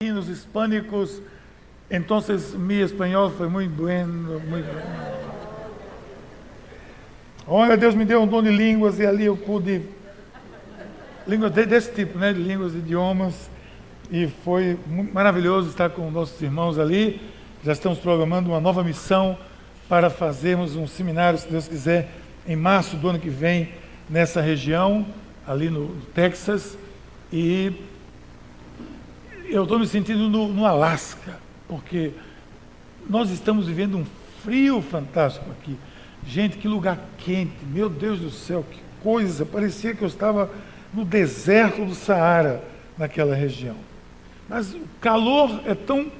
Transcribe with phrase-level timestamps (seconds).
[0.00, 1.20] latinos, hispânicos.
[1.90, 4.88] Entonces mi español foi muito bueno, muito bueno.
[7.44, 9.82] Olha, Deus me deu um dom de línguas e ali eu pude.
[11.26, 12.32] Línguas desse tipo, né?
[12.32, 13.50] De línguas, idiomas.
[14.08, 14.78] E foi
[15.12, 17.20] maravilhoso estar com nossos irmãos ali.
[17.64, 19.36] Já estamos programando uma nova missão
[19.88, 22.08] para fazermos um seminário, se Deus quiser,
[22.46, 23.70] em março do ano que vem,
[24.08, 25.04] nessa região,
[25.44, 26.78] ali no Texas.
[27.32, 27.72] E
[29.50, 32.12] eu estou me sentindo no, no Alasca, porque
[33.08, 34.06] nós estamos vivendo um
[34.42, 35.76] frio fantástico aqui.
[36.26, 39.46] Gente, que lugar quente, meu Deus do céu, que coisa!
[39.46, 40.50] Parecia que eu estava
[40.92, 42.62] no deserto do Saara,
[42.96, 43.76] naquela região.
[44.48, 46.10] Mas o calor é tão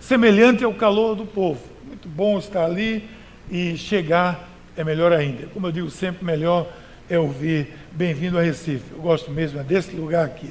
[0.00, 1.60] semelhante ao calor do povo.
[1.86, 3.08] Muito bom estar ali
[3.50, 5.46] e chegar é melhor ainda.
[5.48, 6.68] Como eu digo sempre, melhor
[7.08, 8.92] é ouvir Bem-vindo a Recife.
[8.92, 10.50] Eu gosto mesmo é desse lugar aqui.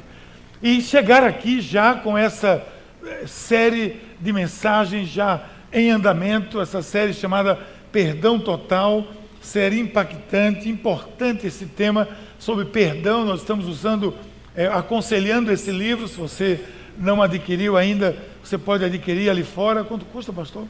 [0.62, 2.66] E chegar aqui já com essa
[3.04, 5.44] eh, série de mensagens já
[5.74, 7.58] em andamento, essa série chamada
[7.92, 9.08] Perdão Total,
[9.42, 13.26] série impactante, importante esse tema sobre perdão.
[13.26, 14.16] Nós estamos usando,
[14.56, 16.08] é, aconselhando esse livro.
[16.08, 16.64] Se você
[16.98, 19.84] não adquiriu ainda, você pode adquirir ali fora.
[19.84, 20.68] Quanto custa, pastor?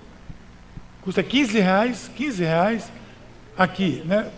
[1.02, 2.92] Custa 15 reais, 15 reais
[3.58, 4.32] aqui, né?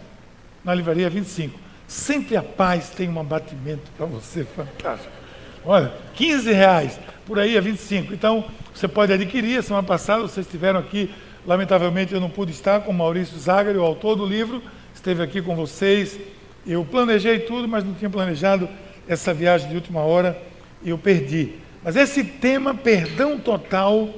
[0.63, 1.59] Na livraria 25.
[1.88, 5.22] Sempre a paz tem um abatimento para você, fantástico.
[5.66, 8.14] Olha, 15 reais, por aí é 25.
[8.14, 9.64] Então, você pode adquirir.
[9.64, 11.09] Semana passada vocês estiveram aqui,
[11.45, 14.61] lamentavelmente eu não pude estar com o Maurício Zagari, o autor do livro,
[14.94, 16.19] esteve aqui com vocês.
[16.67, 18.67] Eu planejei tudo, mas não tinha planejado
[19.08, 20.38] essa viagem de última hora
[20.81, 21.53] e eu perdi.
[21.84, 24.09] Mas esse tema, perdão total,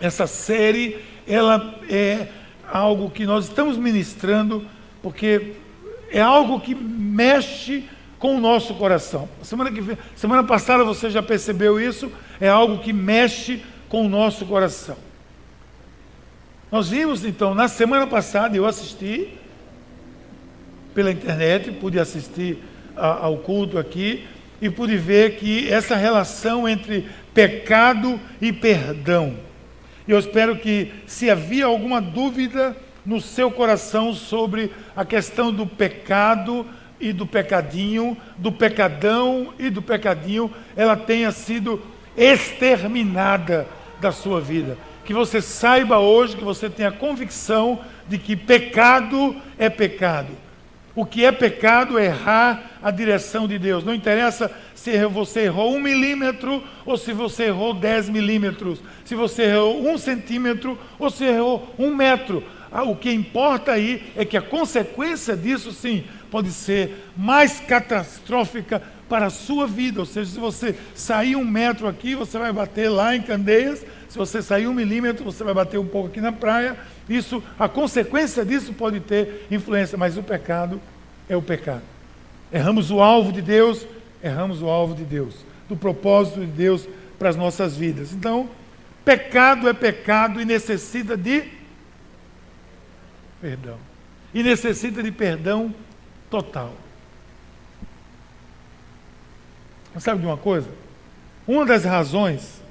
[0.00, 2.28] essa série, ela é
[2.70, 4.64] algo que nós estamos ministrando,
[5.02, 5.54] porque
[6.10, 7.84] é algo que mexe
[8.18, 9.28] com o nosso coração.
[9.42, 14.44] Semana, que, semana passada você já percebeu isso, é algo que mexe com o nosso
[14.46, 14.96] coração.
[16.70, 19.28] Nós vimos então, na semana passada, eu assisti
[20.94, 22.58] pela internet, pude assistir
[22.96, 24.26] a, ao culto aqui
[24.60, 29.36] e pude ver que essa relação entre pecado e perdão.
[30.06, 35.66] E eu espero que, se havia alguma dúvida no seu coração sobre a questão do
[35.66, 36.66] pecado,
[37.00, 41.80] e do pecadinho, do pecadão e do pecadinho, ela tenha sido
[42.16, 43.66] exterminada
[44.00, 44.76] da sua vida.
[45.04, 50.32] Que você saiba hoje, que você tenha convicção de que pecado é pecado.
[50.94, 53.84] O que é pecado é errar a direção de Deus.
[53.84, 59.44] Não interessa se você errou um milímetro ou se você errou dez milímetros, se você
[59.44, 62.42] errou um centímetro ou se errou um metro.
[62.70, 68.82] Ah, o que importa aí é que a consequência disso, sim, pode ser mais catastrófica
[69.08, 70.00] para a sua vida.
[70.00, 73.84] Ou seja, se você sair um metro aqui, você vai bater lá em Candeias.
[74.08, 76.76] Se você sair um milímetro, você vai bater um pouco aqui na praia.
[77.08, 80.80] Isso, a consequência disso pode ter influência, mas o pecado
[81.28, 81.82] é o pecado.
[82.52, 83.86] Erramos o alvo de Deus,
[84.22, 85.34] erramos o alvo de Deus,
[85.68, 86.88] do propósito de Deus
[87.18, 88.12] para as nossas vidas.
[88.12, 88.48] Então,
[89.04, 91.44] pecado é pecado e necessita de
[93.40, 93.76] perdão.
[94.34, 95.74] E necessita de perdão
[96.30, 96.74] total.
[99.94, 100.68] Mas sabe de uma coisa?
[101.46, 102.62] Uma das razões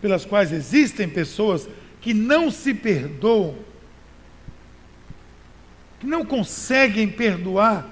[0.00, 1.68] pelas quais existem pessoas
[2.00, 3.56] que não se perdoam,
[5.98, 7.86] que não conseguem perdoar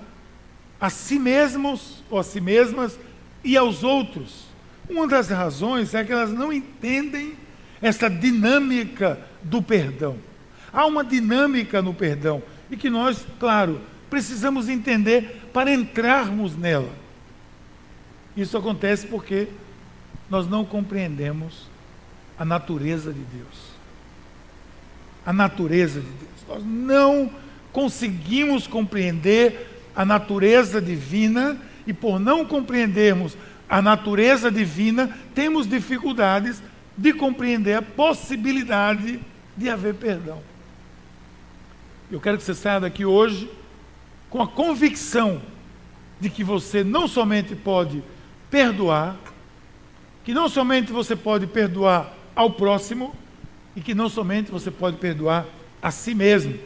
[0.80, 2.98] a si mesmos ou a si mesmas
[3.42, 4.44] e aos outros.
[4.88, 7.34] Uma das razões é que elas não entendem
[7.80, 10.18] essa dinâmica do perdão.
[10.72, 13.80] Há uma dinâmica no perdão e que nós, claro,
[14.10, 16.90] precisamos entender para entrarmos nela.
[18.36, 19.48] Isso acontece porque
[20.28, 21.68] nós não compreendemos
[22.38, 23.74] a natureza de Deus.
[25.24, 26.30] A natureza de Deus.
[26.48, 27.30] Nós não
[27.72, 31.56] conseguimos compreender a natureza divina
[31.86, 33.36] e por não compreendermos
[33.68, 36.62] a natureza divina, temos dificuldades
[36.96, 39.20] de compreender a possibilidade
[39.56, 40.40] de haver perdão.
[42.10, 43.50] Eu quero que você saia daqui hoje
[44.34, 45.40] com a convicção
[46.18, 48.02] de que você não somente pode
[48.50, 49.16] perdoar,
[50.24, 53.14] que não somente você pode perdoar ao próximo,
[53.76, 55.46] e que não somente você pode perdoar
[55.80, 56.58] a si mesmo,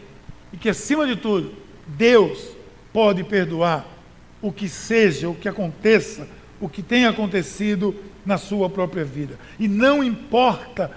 [0.50, 1.53] e que acima de tudo,
[1.87, 2.53] Deus
[2.91, 3.85] pode perdoar
[4.41, 6.26] o que seja, o que aconteça,
[6.59, 7.94] o que tenha acontecido
[8.25, 9.38] na sua própria vida.
[9.59, 10.91] E não importa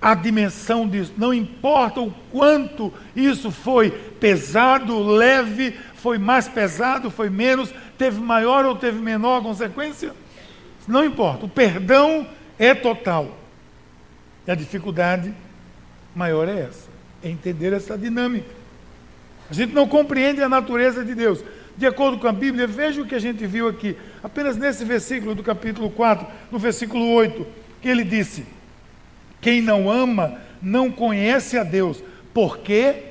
[0.00, 7.30] a dimensão disso, não importa o quanto isso foi pesado, leve, foi mais pesado, foi
[7.30, 10.12] menos, teve maior ou teve menor consequência?
[10.86, 11.46] Não importa.
[11.46, 12.26] O perdão
[12.58, 13.38] é total.
[14.44, 15.32] E a dificuldade
[16.12, 16.88] maior é essa,
[17.22, 18.50] é entender essa dinâmica.
[19.48, 21.44] A gente não compreende a natureza de Deus.
[21.76, 25.36] De acordo com a Bíblia, veja o que a gente viu aqui, apenas nesse versículo
[25.36, 27.46] do capítulo 4, no versículo 8,
[27.80, 28.44] que ele disse:
[29.40, 32.02] Quem não ama não conhece a Deus,
[32.34, 33.04] porque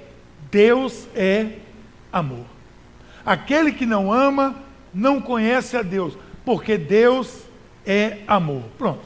[0.51, 1.53] Deus é
[2.11, 2.50] amor.
[3.25, 4.55] Aquele que não ama
[4.93, 7.43] não conhece a Deus, porque Deus
[7.85, 8.63] é amor.
[8.77, 9.01] Pronto.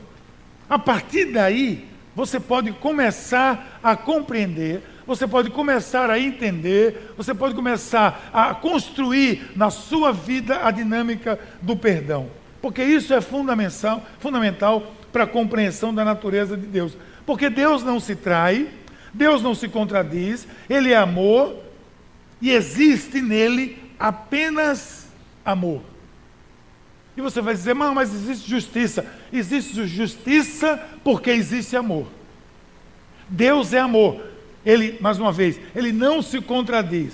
[0.69, 1.85] A partir daí,
[2.15, 9.51] você pode começar a compreender, você pode começar a entender, você pode começar a construir
[9.55, 12.27] na sua vida a dinâmica do perdão.
[12.61, 16.97] Porque isso é fundamental, fundamental para a compreensão da natureza de Deus.
[17.25, 18.69] Porque Deus não se trai,
[19.13, 21.57] Deus não se contradiz, Ele é amor
[22.41, 25.07] e existe nele apenas
[25.43, 25.81] amor.
[27.17, 29.05] E você vai dizer, mas existe justiça.
[29.31, 32.07] Existe justiça porque existe amor.
[33.29, 34.21] Deus é amor.
[34.65, 37.13] Ele, mais uma vez, ele não se contradiz.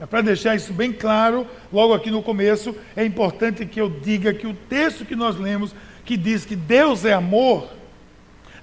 [0.00, 4.32] É para deixar isso bem claro, logo aqui no começo, é importante que eu diga
[4.32, 7.68] que o texto que nós lemos, que diz que Deus é amor,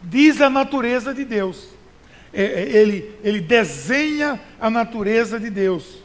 [0.02, 1.70] diz a natureza de Deus.
[2.34, 6.00] É, é, ele, ele desenha a natureza de Deus,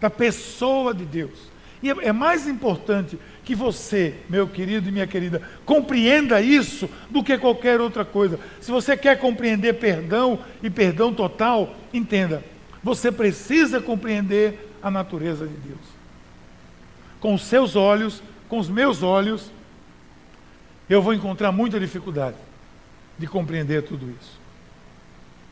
[0.00, 1.48] da pessoa de Deus.
[1.82, 7.22] E é, é mais importante que você, meu querido e minha querida, compreenda isso do
[7.22, 8.38] que qualquer outra coisa.
[8.60, 12.44] Se você quer compreender perdão e perdão total, entenda,
[12.82, 15.80] você precisa compreender a natureza de Deus.
[17.20, 19.50] Com os seus olhos, com os meus olhos,
[20.88, 22.36] eu vou encontrar muita dificuldade
[23.18, 24.38] de compreender tudo isso.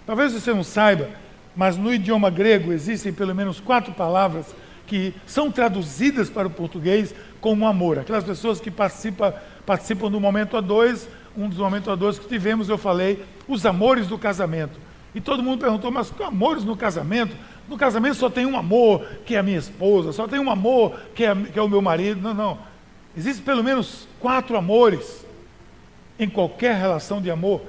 [0.07, 1.11] Talvez você não saiba,
[1.57, 4.55] mas no idioma grego existem pelo menos quatro palavras
[4.87, 7.99] que são traduzidas para o português como amor.
[7.99, 9.33] Aquelas pessoas que participam,
[9.65, 13.67] participam do momento a dois, um dos momentos a dois que tivemos, eu falei, os
[13.67, 14.79] amores do casamento.
[15.15, 17.35] E todo mundo perguntou, mas que amores no casamento?
[17.69, 21.01] No casamento só tem um amor, que é a minha esposa, só tem um amor,
[21.15, 22.21] que é, que é o meu marido.
[22.21, 22.59] Não, não.
[23.17, 25.25] Existem pelo menos quatro amores
[26.19, 27.63] em qualquer relação de amor.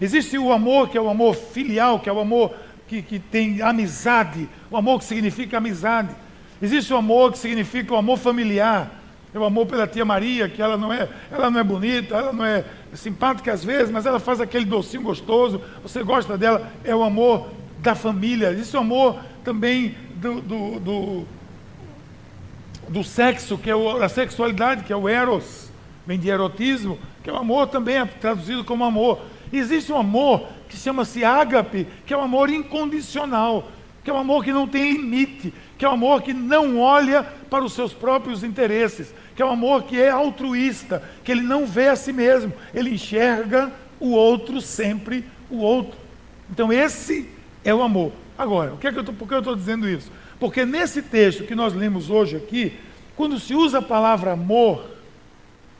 [0.00, 2.54] Existe o amor que é o amor filial, que é o amor
[2.88, 6.08] que, que tem amizade, o amor que significa amizade.
[6.60, 8.90] Existe o amor que significa o amor familiar.
[9.32, 12.32] É o amor pela tia Maria, que ela não é, ela não é bonita, ela
[12.32, 12.64] não é
[12.94, 17.50] simpática às vezes, mas ela faz aquele docinho gostoso, você gosta dela, é o amor
[17.80, 18.50] da família.
[18.50, 21.24] Existe o amor também do, do, do,
[22.88, 25.70] do sexo, que é o, a sexualidade, que é o eros,
[26.06, 29.20] vem de erotismo, que é o amor também é traduzido como amor.
[29.52, 33.70] Existe um amor que chama-se ágape, que é um amor incondicional,
[34.04, 37.22] que é um amor que não tem limite, que é um amor que não olha
[37.22, 41.66] para os seus próprios interesses, que é um amor que é altruísta, que ele não
[41.66, 45.98] vê a si mesmo, ele enxerga o outro sempre o outro.
[46.50, 47.28] Então esse
[47.64, 48.12] é o amor.
[48.36, 50.10] Agora, o que é que eu tô, por que eu estou dizendo isso?
[50.38, 52.78] Porque nesse texto que nós lemos hoje aqui,
[53.16, 54.84] quando se usa a palavra amor,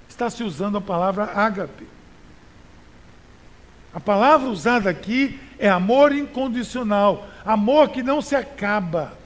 [0.09, 1.87] está se usando a palavra ágape.
[3.99, 9.19] A palavra usada aqui é amor incondicional, amor que não se acaba.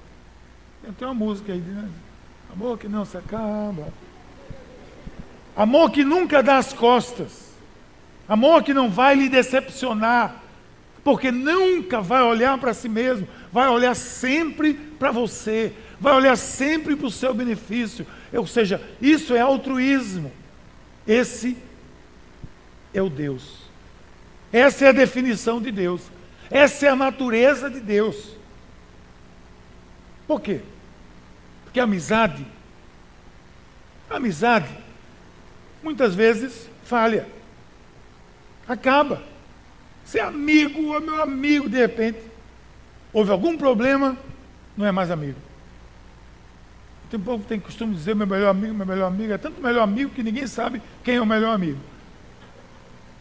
[0.99, 1.91] Tem uma música aí, né?
[2.51, 3.93] Amor que não se acaba.
[5.55, 7.53] Amor que nunca dá as costas.
[8.27, 10.43] Amor que não vai lhe decepcionar.
[11.05, 13.29] Porque nunca vai olhar para si mesmo.
[13.53, 15.75] Vai olhar sempre para você.
[16.01, 18.07] Vai olhar sempre para o seu benefício.
[18.33, 20.33] Ou seja, isso é altruísmo.
[21.07, 21.59] Esse
[22.95, 23.62] é o Deus.
[24.53, 26.03] Essa é a definição de Deus.
[26.51, 28.37] Essa é a natureza de Deus.
[30.27, 30.61] Por quê?
[31.65, 32.47] Porque a amizade,
[34.11, 34.69] amizade,
[35.83, 37.27] muitas vezes falha.
[38.69, 39.23] Acaba.
[40.05, 42.19] Ser é amigo, é meu amigo, de repente,
[43.13, 44.17] houve algum problema,
[44.77, 45.39] não é mais amigo.
[47.11, 49.63] Tem povo que tem costume de dizer meu melhor amigo, meu melhor amigo, é tanto
[49.63, 51.79] melhor amigo que ninguém sabe quem é o melhor amigo.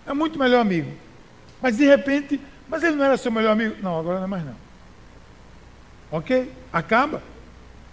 [0.05, 0.91] É muito melhor amigo.
[1.61, 3.75] Mas de repente, mas ele não era seu melhor amigo?
[3.81, 4.55] Não, agora não é mais não.
[6.11, 6.51] Ok?
[6.73, 7.21] Acaba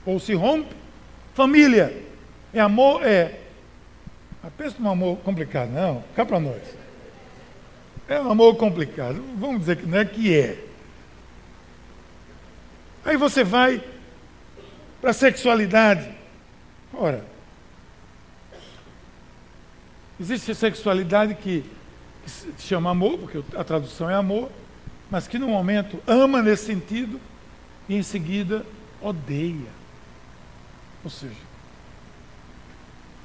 [0.05, 0.75] ou se rompe.
[1.35, 2.03] Família
[2.53, 3.41] é amor, é.
[4.43, 6.63] Ah, pensa num amor complicado, não, cá para nós.
[8.09, 10.65] É um amor complicado, vamos dizer que não é que é.
[13.05, 13.83] Aí você vai
[15.01, 16.11] para a sexualidade.
[16.93, 17.25] Ora,
[20.21, 21.65] existe sexualidade que,
[22.29, 24.51] que se chama amor, porque a tradução é amor,
[25.11, 27.21] mas que no momento ama nesse sentido
[27.89, 28.65] e em seguida
[29.01, 29.79] odeia.
[31.03, 31.35] Ou seja,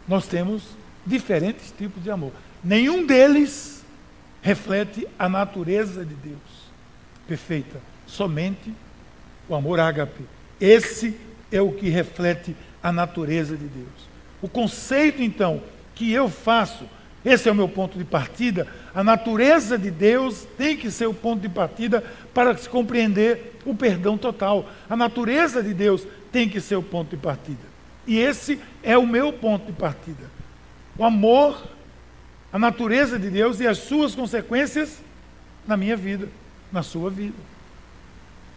[0.08, 0.64] nós temos
[1.06, 2.32] diferentes tipos de amor.
[2.64, 3.84] Nenhum deles
[4.42, 6.64] reflete a natureza de Deus
[7.28, 7.82] perfeita.
[8.06, 8.74] Somente
[9.48, 10.24] o amor ágape.
[10.60, 11.18] Esse
[11.52, 14.14] é o que reflete a natureza de Deus.
[14.42, 15.62] O conceito, então,
[15.96, 16.86] que eu faço,
[17.26, 18.68] esse é o meu ponto de partida.
[18.94, 22.04] A natureza de Deus tem que ser o ponto de partida
[22.34, 24.70] para se compreender o perdão total.
[24.90, 27.62] A natureza de Deus tem que ser o ponto de partida.
[28.06, 30.30] E esse é o meu ponto de partida.
[30.98, 31.66] O amor,
[32.52, 35.02] a natureza de Deus e as suas consequências
[35.66, 36.28] na minha vida,
[36.72, 37.38] na sua vida.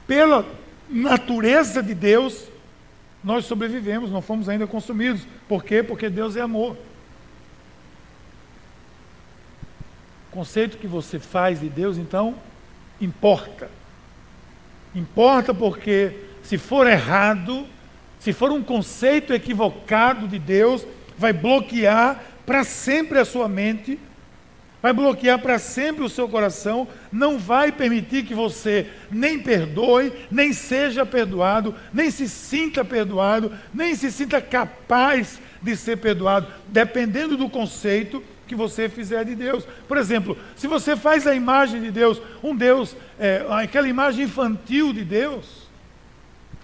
[0.09, 0.45] Pela
[0.89, 2.49] natureza de Deus,
[3.23, 5.23] nós sobrevivemos, não fomos ainda consumidos.
[5.49, 5.85] Por quê?
[5.85, 6.77] Porque Deus é amor.
[10.26, 12.35] O conceito que você faz de Deus, então,
[13.01, 13.71] importa.
[14.95, 16.13] Importa porque,
[16.43, 17.67] se for errado,
[18.21, 23.99] se for um conceito equivocado de Deus, vai bloquear para sempre a sua mente,
[24.83, 30.53] vai bloquear para sempre o seu coração, não vai permitir que você nem perdoe, nem
[30.53, 37.49] seja perdoado, nem se sinta perdoado, nem se sinta capaz de ser perdoado, dependendo do
[37.49, 39.67] conceito que você fizer de Deus.
[39.89, 44.93] Por exemplo, se você faz a imagem de Deus, um Deus, é, aquela imagem infantil
[44.93, 45.67] de Deus,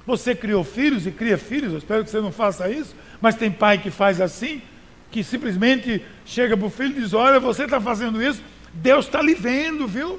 [0.07, 3.51] você criou filhos e cria filhos, eu espero que você não faça isso, mas tem
[3.51, 4.63] pai que faz assim,
[5.11, 9.23] que simplesmente chega para o filho e diz: Olha, você está fazendo isso, Deus está
[9.23, 10.19] lhe vendo, viu?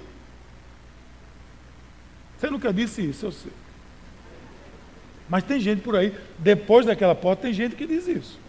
[2.38, 3.52] Você nunca disse isso, eu sei.
[5.30, 8.43] Mas tem gente por aí, depois daquela porta, tem gente que diz isso.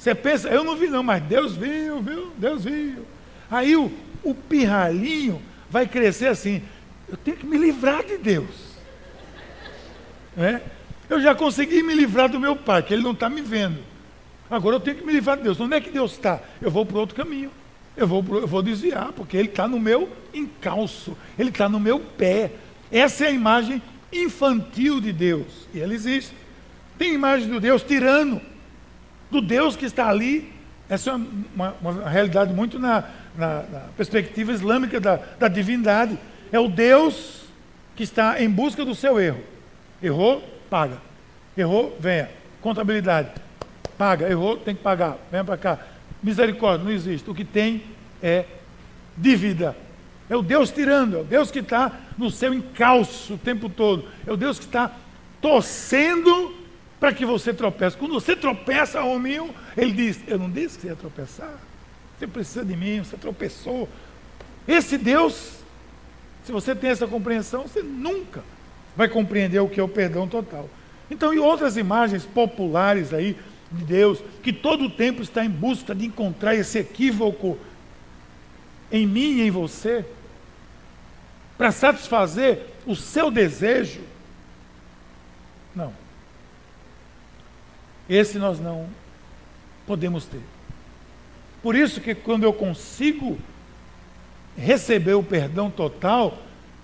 [0.00, 2.32] Você pensa, eu não vi não, mas Deus viu, viu?
[2.38, 3.04] Deus viu.
[3.50, 3.92] Aí o,
[4.22, 6.62] o pirralhinho vai crescer assim,
[7.06, 8.78] eu tenho que me livrar de Deus.
[10.38, 10.62] É?
[11.06, 13.78] Eu já consegui me livrar do meu pai, que ele não está me vendo.
[14.50, 15.60] Agora eu tenho que me livrar de Deus.
[15.60, 16.40] Onde é que Deus está?
[16.62, 17.50] Eu vou para outro caminho.
[17.94, 22.00] Eu vou, eu vou desviar, porque Ele está no meu encalço, Ele está no meu
[22.00, 22.52] pé.
[22.90, 25.68] Essa é a imagem infantil de Deus.
[25.74, 26.34] E ela existe.
[26.96, 28.40] Tem imagem do Deus tirano
[29.30, 30.52] do Deus que está ali.
[30.88, 33.04] Essa é uma, uma realidade muito na,
[33.36, 36.18] na, na perspectiva islâmica da, da divindade.
[36.50, 37.44] É o Deus
[37.94, 39.42] que está em busca do seu erro.
[40.02, 40.98] Errou, paga.
[41.56, 42.28] Errou, venha.
[42.60, 43.30] Contabilidade.
[43.96, 44.28] Paga.
[44.28, 45.16] Errou, tem que pagar.
[45.30, 45.78] Venha para cá.
[46.22, 47.30] Misericórdia, não existe.
[47.30, 47.82] O que tem
[48.22, 48.44] é
[49.16, 49.76] dívida.
[50.28, 54.04] É o Deus tirando, é o Deus que está no seu encalço o tempo todo.
[54.24, 54.92] É o Deus que está
[55.40, 56.54] torcendo
[57.00, 57.96] para que você tropece.
[57.96, 61.54] Quando você tropeça, hominho, ele diz: Eu não disse que você ia tropeçar.
[62.18, 63.88] Você precisa de mim, você tropeçou.
[64.68, 65.54] Esse Deus,
[66.44, 68.44] se você tem essa compreensão, você nunca
[68.94, 70.68] vai compreender o que é o perdão total.
[71.10, 73.36] Então, e outras imagens populares aí
[73.72, 77.56] de Deus, que todo o tempo está em busca de encontrar esse equívoco
[78.92, 80.04] em mim e em você,
[81.56, 84.00] para satisfazer o seu desejo.
[85.74, 85.92] Não.
[88.10, 88.88] Esse nós não
[89.86, 90.40] podemos ter.
[91.62, 93.38] Por isso que quando eu consigo
[94.58, 96.36] receber o perdão total,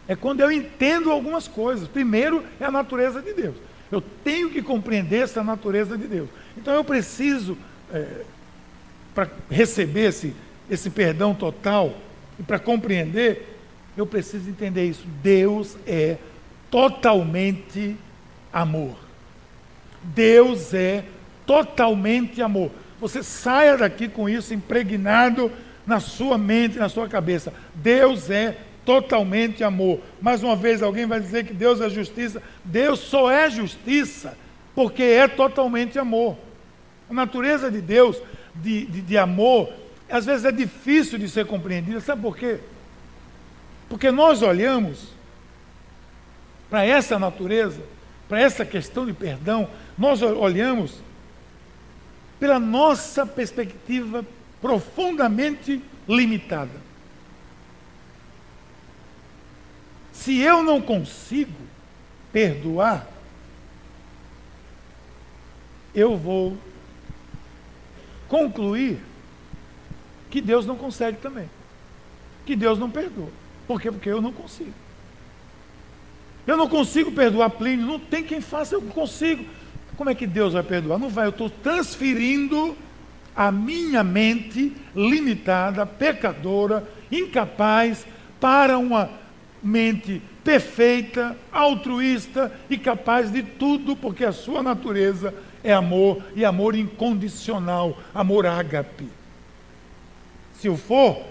[0.06, 1.88] é quando eu entendo algumas coisas.
[1.88, 3.56] Primeiro é a natureza de Deus.
[3.90, 6.28] Eu tenho que compreender essa natureza de Deus.
[6.56, 7.58] Então eu preciso,
[7.92, 8.22] é,
[9.12, 10.32] para receber esse,
[10.70, 11.92] esse perdão total
[12.38, 13.58] e para compreender,
[13.96, 15.04] eu preciso entender isso.
[15.22, 16.18] Deus é
[16.70, 17.96] totalmente
[18.52, 18.96] amor.
[20.02, 21.04] Deus é
[21.46, 22.70] totalmente amor.
[23.00, 25.50] Você saia daqui com isso impregnado
[25.86, 27.52] na sua mente, na sua cabeça.
[27.74, 30.00] Deus é totalmente amor.
[30.20, 32.42] Mais uma vez, alguém vai dizer que Deus é justiça.
[32.64, 34.36] Deus só é justiça
[34.74, 36.36] porque é totalmente amor.
[37.08, 38.20] A natureza de Deus,
[38.54, 39.72] de, de, de amor,
[40.10, 42.00] às vezes é difícil de ser compreendida.
[42.00, 42.58] Sabe por quê?
[43.88, 45.14] Porque nós olhamos
[46.68, 47.80] para essa natureza,
[48.28, 51.00] para essa questão de perdão, nós olhamos
[52.38, 54.24] pela nossa perspectiva
[54.60, 56.86] profundamente limitada.
[60.12, 61.52] Se eu não consigo
[62.32, 63.06] perdoar,
[65.94, 66.58] eu vou
[68.28, 68.98] concluir
[70.30, 71.48] que Deus não consegue também.
[72.44, 73.30] Que Deus não perdoa.
[73.66, 73.90] Por quê?
[73.90, 74.72] Porque eu não consigo.
[76.46, 79.44] Eu não consigo perdoar Plínio, não tem quem faça, eu consigo.
[79.96, 80.98] Como é que Deus vai perdoar?
[80.98, 82.76] Não vai, eu estou transferindo
[83.34, 88.06] a minha mente limitada, pecadora, incapaz,
[88.40, 89.10] para uma
[89.62, 95.34] mente perfeita, altruísta e capaz de tudo, porque a sua natureza
[95.64, 99.08] é amor e amor incondicional, amor ágape.
[100.54, 101.22] Se o for,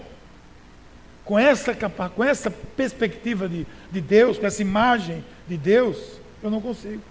[1.24, 6.60] com essa, com essa perspectiva de, de Deus, com essa imagem de Deus, eu não
[6.60, 7.02] consigo.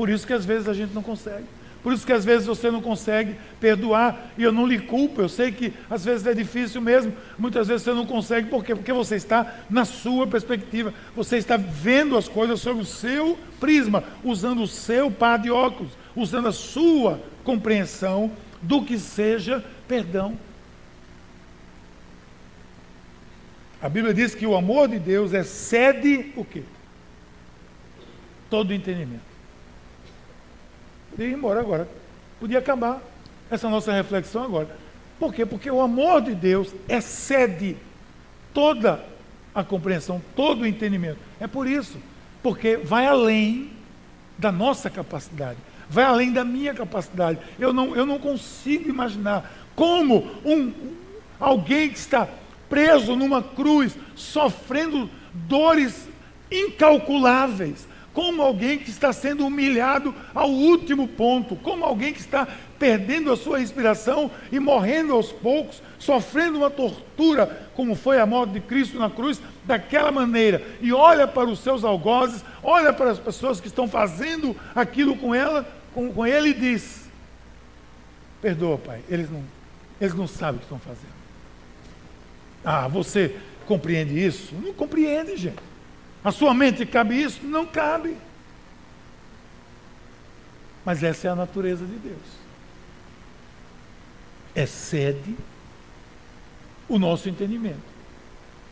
[0.00, 1.44] Por isso que às vezes a gente não consegue.
[1.82, 5.28] Por isso que às vezes você não consegue perdoar, e eu não lhe culpo, eu
[5.28, 8.74] sei que às vezes é difícil mesmo, muitas vezes você não consegue, por quê?
[8.74, 14.02] Porque você está na sua perspectiva, você está vendo as coisas sob o seu prisma,
[14.24, 20.34] usando o seu par de óculos, usando a sua compreensão do que seja perdão.
[23.82, 26.62] A Bíblia diz que o amor de Deus excede o quê?
[28.48, 29.28] Todo entendimento.
[31.20, 31.86] Podia ir embora agora.
[32.40, 32.98] Podia acabar
[33.50, 34.74] essa nossa reflexão agora.
[35.18, 35.44] Por quê?
[35.44, 37.76] Porque o amor de Deus excede
[38.54, 39.04] toda
[39.54, 41.18] a compreensão, todo o entendimento.
[41.38, 41.98] É por isso.
[42.42, 43.70] Porque vai além
[44.38, 45.58] da nossa capacidade,
[45.90, 47.38] vai além da minha capacidade.
[47.58, 50.72] Eu não, eu não consigo imaginar como um,
[51.38, 52.26] alguém que está
[52.66, 56.08] preso numa cruz, sofrendo dores
[56.50, 62.46] incalculáveis, como alguém que está sendo humilhado ao último ponto, como alguém que está
[62.78, 68.54] perdendo a sua respiração e morrendo aos poucos, sofrendo uma tortura, como foi a morte
[68.54, 73.18] de Cristo na cruz, daquela maneira, e olha para os seus algozes, olha para as
[73.18, 77.08] pessoas que estão fazendo aquilo com ela, com, com ele e diz:
[78.40, 79.44] Perdoa, Pai, eles não,
[80.00, 81.20] eles não sabem o que estão fazendo.
[82.64, 83.36] Ah, você
[83.66, 84.54] compreende isso?
[84.54, 85.69] Não compreende, gente.
[86.24, 87.44] A sua mente cabe isso?
[87.44, 88.16] Não cabe.
[90.84, 92.40] Mas essa é a natureza de Deus.
[94.54, 95.36] Excede
[96.88, 97.90] o nosso entendimento.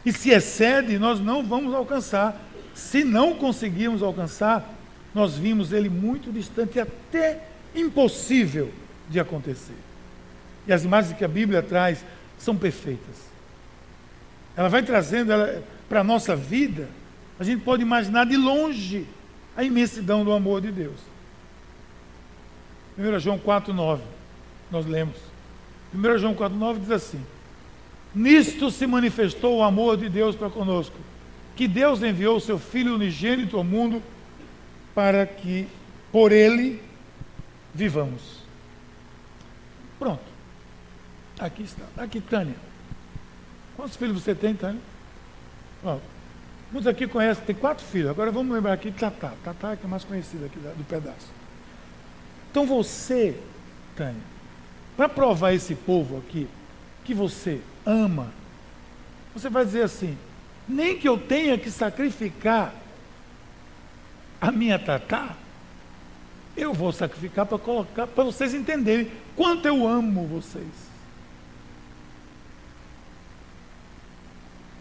[0.04, 2.40] E se excede, nós não vamos alcançar.
[2.74, 4.68] Se não conseguirmos alcançar,
[5.14, 8.72] nós vimos ele muito distante, até impossível
[9.08, 9.76] de acontecer.
[10.66, 12.04] E as imagens que a Bíblia traz
[12.38, 13.28] são perfeitas.
[14.56, 15.32] Ela vai trazendo
[15.88, 16.88] para a nossa vida
[17.38, 19.06] a gente pode imaginar de longe
[19.56, 20.98] a imensidão do amor de Deus.
[22.98, 24.00] 1 João 4,9,
[24.70, 25.16] nós lemos.
[25.94, 27.24] 1 João 4,9 diz assim:
[28.14, 30.96] Nisto se manifestou o amor de Deus para conosco,
[31.54, 34.02] que Deus enviou o seu Filho unigênito ao mundo
[34.94, 35.68] para que
[36.10, 36.82] por ele
[37.72, 38.38] vivamos.
[39.98, 40.22] Pronto.
[41.38, 41.84] Aqui está.
[41.96, 42.56] Aqui, Tânia.
[43.76, 44.80] Quantos filhos você tem, Tânia?
[45.84, 45.98] Ó,
[46.70, 48.10] Muitos aqui conhecem, tem quatro filhos.
[48.10, 49.32] Agora vamos lembrar aqui de Tatá.
[49.42, 51.28] Tatá é que é mais conhecida aqui do pedaço.
[52.50, 53.38] Então você,
[53.96, 54.20] Tânia,
[54.96, 56.46] para provar esse povo aqui,
[57.04, 58.28] que você ama,
[59.34, 60.16] você vai dizer assim:
[60.68, 62.74] nem que eu tenha que sacrificar
[64.40, 65.36] a minha Tatá,
[66.56, 70.87] eu vou sacrificar para colocar, para vocês entenderem quanto eu amo vocês.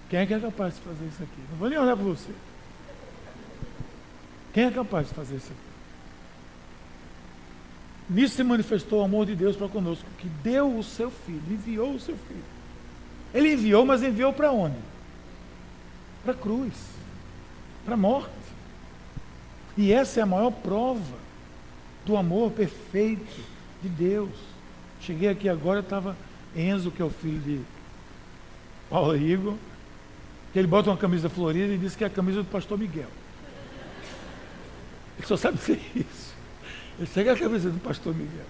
[0.10, 1.42] Quem é que é capaz de fazer isso aqui?
[1.52, 2.32] Não vou nem olhar para você.
[4.54, 5.68] Quem é capaz de fazer isso aqui?
[8.10, 11.94] Nisso se manifestou o amor de Deus para conosco, que deu o seu filho, enviou
[11.94, 12.44] o seu filho.
[13.34, 14.78] Ele enviou, mas enviou para onde?
[16.24, 16.74] Para a cruz,
[17.84, 18.32] para a morte.
[19.76, 21.18] E essa é a maior prova
[22.06, 23.42] do amor perfeito
[23.84, 24.32] de Deus.
[25.02, 26.16] Cheguei aqui agora, estava
[26.56, 27.62] Enzo, que é o filho de
[28.90, 29.56] Paulo Igor,
[30.58, 33.10] que ele bota uma camisa florida e diz que é a camisa do pastor Miguel.
[35.16, 36.34] Ele só sabe ser isso.
[36.98, 38.46] Ele segue a camisa do pastor Miguel.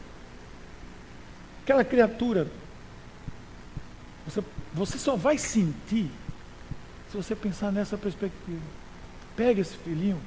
[1.64, 2.48] Aquela criatura,
[4.26, 4.42] você,
[4.74, 6.10] você só vai sentir
[7.12, 8.62] se você pensar nessa perspectiva.
[9.36, 10.18] Pega esse filhinho,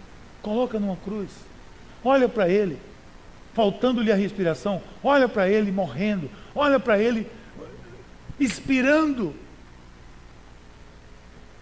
[0.43, 1.31] coloca numa cruz,
[2.05, 2.79] olha para ele,
[3.55, 7.27] faltando-lhe a respiração, olha para ele morrendo, olha para ele
[8.39, 9.35] expirando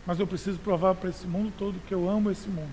[0.08, 2.72] mas eu preciso provar para esse mundo todo que eu amo esse mundo.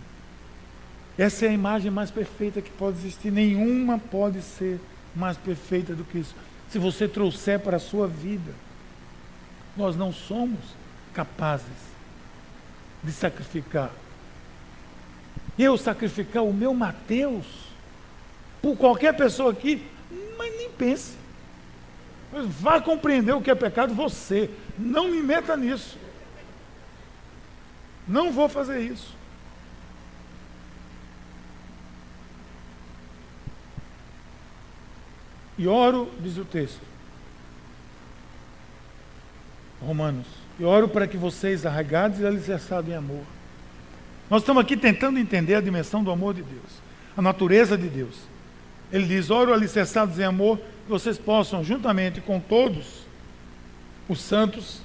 [1.17, 3.29] Essa é a imagem mais perfeita que pode existir.
[3.29, 4.79] Nenhuma pode ser
[5.13, 6.33] mais perfeita do que isso.
[6.69, 8.53] Se você trouxer para a sua vida,
[9.75, 10.61] nós não somos
[11.13, 11.67] capazes
[13.03, 13.91] de sacrificar.
[15.59, 17.45] Eu sacrificar o meu Mateus
[18.61, 19.85] por qualquer pessoa aqui,
[20.37, 21.17] mas nem pense.
[22.61, 24.49] Vá compreender o que é pecado você.
[24.79, 26.04] Não me meta nisso.
[28.07, 29.15] Não vou fazer isso.
[35.57, 36.81] E oro, diz o texto.
[39.81, 40.27] Romanos.
[40.59, 43.23] E oro para que vocês, arraigados e alicerçados em amor.
[44.29, 46.81] Nós estamos aqui tentando entender a dimensão do amor de Deus,
[47.15, 48.15] a natureza de Deus.
[48.91, 53.05] Ele diz: oro alicerçados em amor, que vocês possam, juntamente com todos
[54.07, 54.81] os santos,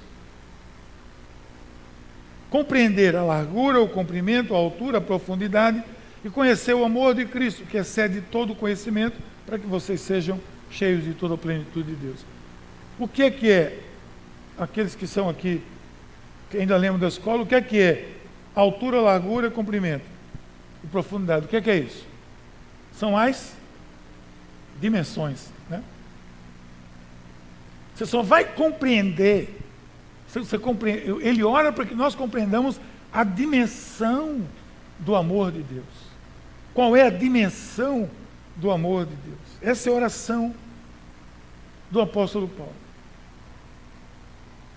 [2.51, 5.81] compreender a largura, o comprimento, a altura, a profundidade
[6.23, 11.03] e conhecer o amor de Cristo, que excede todo conhecimento, para que vocês sejam cheios
[11.03, 12.25] de toda a plenitude de Deus.
[12.99, 13.79] O que é que é,
[14.59, 15.63] aqueles que são aqui,
[16.49, 18.09] que ainda lembram da escola, o que é que é
[18.53, 20.05] altura, largura, comprimento
[20.83, 21.45] e profundidade?
[21.45, 22.05] O que é que é isso?
[22.93, 23.55] São as
[24.79, 25.47] dimensões.
[25.69, 25.81] Né?
[27.95, 29.60] Você só vai compreender,
[30.39, 32.79] você compreende, ele ora para que nós compreendamos
[33.11, 34.41] a dimensão
[34.99, 35.85] do amor de Deus.
[36.73, 38.09] Qual é a dimensão
[38.55, 39.39] do amor de Deus?
[39.61, 40.55] Essa é a oração
[41.89, 42.73] do apóstolo Paulo.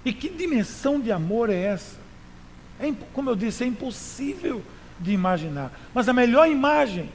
[0.04, 1.98] E que dimensão de amor é essa?
[2.80, 4.60] É, como eu disse, é impossível
[4.98, 5.72] de imaginar.
[5.94, 7.10] Mas a melhor imagem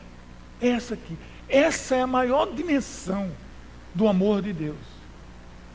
[0.61, 1.17] é essa aqui.
[1.47, 3.29] Essa é a maior dimensão
[3.93, 4.98] do amor de Deus.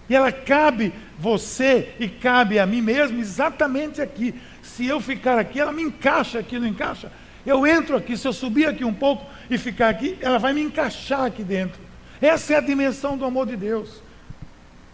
[0.09, 4.35] E ela cabe você e cabe a mim mesmo exatamente aqui.
[4.63, 7.11] Se eu ficar aqui, ela me encaixa aqui, não encaixa?
[7.47, 10.63] Eu entro aqui, se eu subir aqui um pouco e ficar aqui, ela vai me
[10.63, 11.81] encaixar aqui dentro.
[12.21, 14.03] Essa é a dimensão do amor de Deus.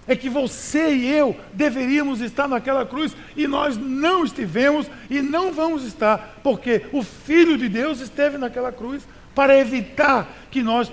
[0.06, 5.52] É que você e eu deveríamos estar naquela cruz e nós não estivemos e não
[5.52, 10.90] vamos estar, porque o Filho de Deus esteve naquela cruz para evitar que nós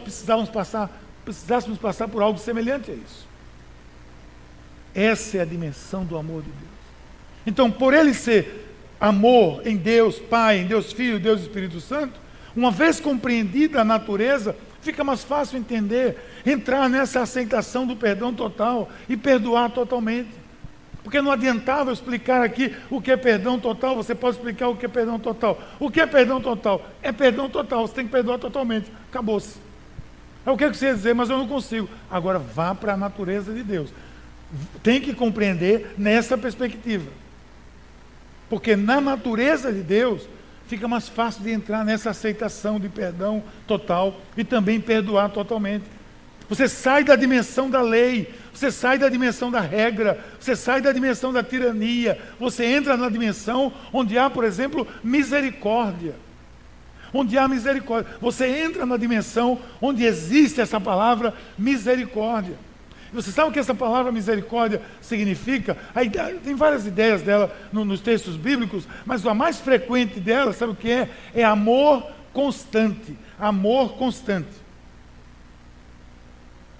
[0.53, 0.91] passar,
[1.25, 3.27] precisássemos passar por algo semelhante a isso.
[4.97, 6.71] Essa é a dimensão do amor de Deus.
[7.45, 12.19] Então, por ele ser amor em Deus Pai, em Deus Filho, Deus Espírito Santo,
[12.55, 18.89] uma vez compreendida a natureza, fica mais fácil entender, entrar nessa aceitação do perdão total
[19.07, 20.31] e perdoar totalmente.
[21.03, 24.75] Porque não adiantava eu explicar aqui o que é perdão total, você pode explicar o
[24.75, 25.61] que é perdão total.
[25.79, 26.83] O que é perdão total?
[27.03, 28.91] É perdão total, você tem que perdoar totalmente.
[29.11, 29.59] Acabou-se.
[30.43, 31.87] É o que você ia dizer, mas eu não consigo.
[32.09, 33.93] Agora vá para a natureza de Deus.
[34.81, 37.11] Tem que compreender nessa perspectiva.
[38.49, 40.27] Porque na natureza de Deus
[40.67, 45.85] fica mais fácil de entrar nessa aceitação de perdão total e também perdoar totalmente.
[46.49, 50.93] Você sai da dimensão da lei, você sai da dimensão da regra, você sai da
[50.93, 56.15] dimensão da tirania, você entra na dimensão onde há, por exemplo, misericórdia.
[57.13, 58.13] Onde há misericórdia.
[58.21, 62.55] Você entra na dimensão onde existe essa palavra misericórdia.
[63.13, 65.77] Você sabe o que essa palavra misericórdia significa?
[66.43, 70.75] tem várias ideias dela no, nos textos bíblicos, mas a mais frequente dela, sabe o
[70.75, 71.09] que é?
[71.33, 73.17] É amor constante.
[73.39, 74.67] Amor constante.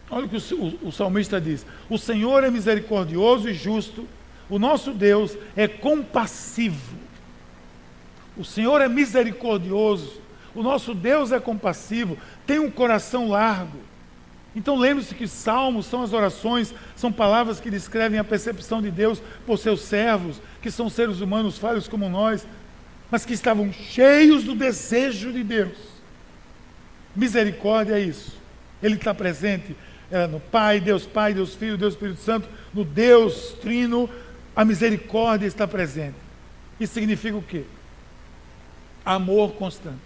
[0.10, 4.08] Olha o que o, o, o salmista diz: O Senhor é misericordioso e justo,
[4.50, 6.98] o nosso Deus é compassivo.
[8.38, 10.22] O Senhor é misericordioso,
[10.54, 13.87] o nosso Deus é compassivo, tem um coração largo.
[14.58, 19.22] Então lembre-se que salmos são as orações, são palavras que descrevem a percepção de Deus
[19.46, 22.48] por seus servos, que são seres humanos falhos como nós,
[23.12, 25.78] mas que estavam cheios do desejo de Deus.
[27.16, 28.36] Misericórdia é isso.
[28.82, 29.76] Ele está presente
[30.10, 34.10] é, no Pai, Deus Pai, Deus Filho, Deus Espírito Santo, no Deus Trino,
[34.56, 36.18] a misericórdia está presente.
[36.80, 37.64] Isso significa o quê?
[39.06, 40.02] Amor constante.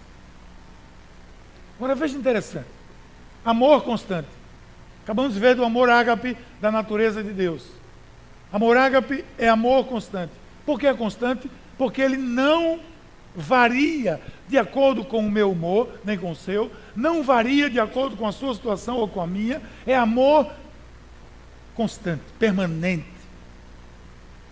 [1.78, 2.68] Agora veja interessante.
[3.46, 4.41] Amor constante.
[5.12, 7.66] Acabamos de ver do amor ágape da natureza de Deus.
[8.50, 10.32] Amor ágape é amor constante.
[10.66, 11.52] Por que é constante?
[11.78, 12.80] Porque ele não
[13.36, 18.16] varia de acordo com o meu humor, nem com o seu, não varia de acordo
[18.16, 20.50] com a sua situação ou com a minha, é amor
[21.76, 23.04] constante, permanente.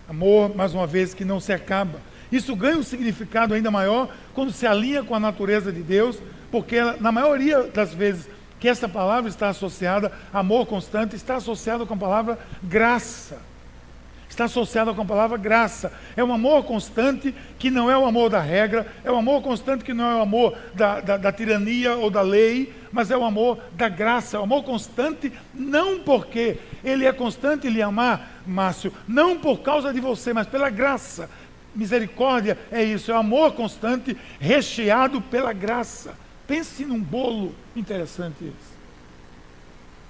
[0.06, 2.02] Amor, mais uma vez, que não se acaba.
[2.30, 6.18] Isso ganha um significado ainda maior quando se alinha com a natureza de Deus,
[6.50, 8.28] porque na maioria das vezes
[8.60, 13.38] que essa palavra está associada, amor constante, está associada com a palavra graça.
[14.28, 15.92] Está associada com a palavra graça.
[16.16, 19.82] É um amor constante que não é o amor da regra, é um amor constante
[19.82, 23.24] que não é o amor da, da, da tirania ou da lei, mas é o
[23.24, 24.36] amor da graça.
[24.36, 29.92] É o amor constante, não porque ele é constante lhe amar, Márcio, não por causa
[29.92, 31.28] de você, mas pela graça.
[31.74, 36.14] Misericórdia é isso, é o amor constante recheado pela graça.
[36.50, 38.72] Pense num bolo interessante esse.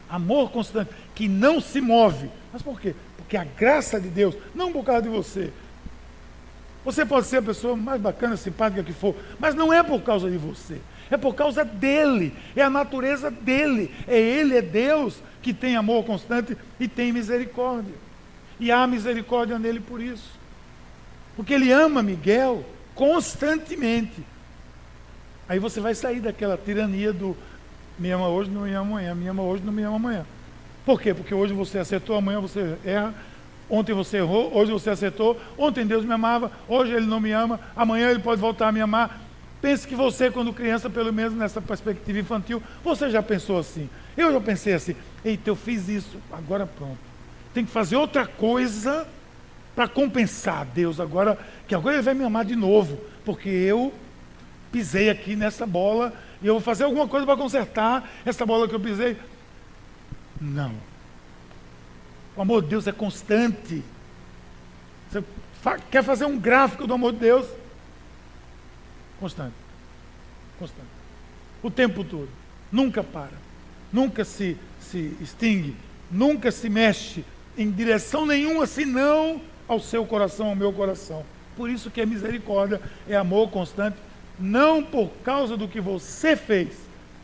[0.09, 2.31] Amor constante, que não se move.
[2.51, 2.95] Mas por quê?
[3.19, 5.53] Porque a graça de Deus, não por causa de você.
[6.83, 10.31] Você pode ser a pessoa mais bacana, simpática que for, mas não é por causa
[10.31, 10.81] de você.
[11.11, 13.95] É por causa dele, é a natureza dele.
[14.09, 17.95] É ele, é Deus que tem amor constante e tem misericórdia.
[18.59, 20.31] E há misericórdia nele por isso.
[21.37, 24.25] Porque ele ama Miguel constantemente.
[25.51, 27.37] Aí você vai sair daquela tirania do
[27.99, 30.25] me ama hoje, não me ama amanhã, me ama hoje, não me ama amanhã.
[30.87, 31.13] Por quê?
[31.13, 33.13] Porque hoje você acertou, amanhã você erra.
[33.69, 35.37] Ontem você errou, hoje você acertou.
[35.59, 37.59] Ontem Deus me amava, hoje Ele não me ama.
[37.75, 39.21] Amanhã Ele pode voltar a me amar.
[39.61, 43.91] Pense que você, quando criança, pelo menos nessa perspectiva infantil, você já pensou assim.
[44.17, 47.01] Eu já pensei assim: eita, eu fiz isso, agora pronto.
[47.53, 49.05] Tem que fazer outra coisa
[49.75, 51.37] para compensar Deus agora,
[51.67, 53.93] que agora Ele vai me amar de novo, porque eu
[54.71, 58.75] pisei aqui nessa bola e eu vou fazer alguma coisa para consertar essa bola que
[58.75, 59.17] eu pisei.
[60.41, 60.73] Não.
[62.37, 63.83] O amor de Deus é constante.
[65.11, 65.23] Você
[65.91, 67.47] quer fazer um gráfico do amor de Deus?
[69.19, 69.55] Constante.
[70.59, 70.89] Constante.
[71.63, 72.29] O tempo todo.
[72.73, 73.37] Nunca para.
[73.93, 75.77] Nunca se, se extingue.
[76.11, 77.25] Nunca se mexe
[77.57, 81.25] em direção nenhuma, senão ao seu coração, ao meu coração.
[81.57, 83.97] Por isso que é misericórdia, é amor constante,
[84.41, 86.71] não por causa do que você fez,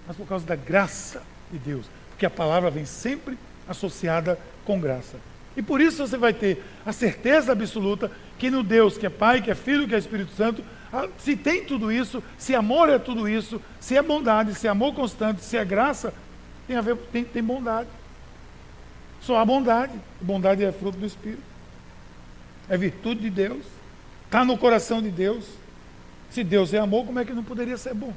[0.06, 1.86] mas por causa da graça de Deus.
[2.10, 5.16] Porque a palavra vem sempre associada com graça.
[5.56, 9.40] E por isso você vai ter a certeza absoluta que no Deus que é Pai,
[9.40, 10.62] que é Filho, que é Espírito Santo,
[11.18, 14.94] se tem tudo isso, se amor é tudo isso, se é bondade, se é amor
[14.94, 16.12] constante, se é graça,
[16.66, 17.88] tem a ver, tem, tem bondade.
[19.20, 19.92] Só há bondade.
[20.20, 21.42] Bondade é fruto do Espírito.
[22.68, 23.64] É virtude de Deus.
[24.24, 25.44] Está no coração de Deus.
[26.30, 28.12] Se Deus é amor, como é que não poderia ser bom?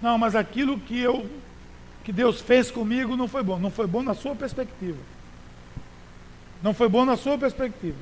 [0.00, 1.28] Não, mas aquilo que eu
[2.04, 3.58] que Deus fez comigo não foi bom.
[3.58, 4.98] Não foi bom na sua perspectiva.
[6.62, 7.98] Não foi bom na sua perspectiva.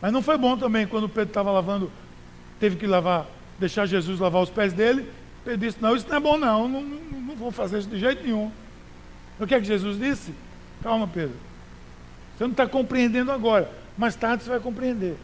[0.00, 1.90] Mas não foi bom também quando Pedro estava lavando,
[2.60, 3.26] teve que lavar,
[3.58, 5.10] deixar Jesus lavar os pés dele.
[5.44, 6.68] Pedro disse: Não, isso não é bom, não.
[6.68, 8.52] Não, não, não vou fazer isso de jeito nenhum.
[9.40, 10.34] O que é que Jesus disse?
[10.82, 11.36] Calma, Pedro.
[12.36, 13.70] Você não está compreendendo agora.
[13.96, 15.16] Mais tarde você vai compreender.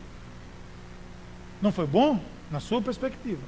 [1.64, 2.20] Não foi bom?
[2.50, 3.40] Na sua perspectiva.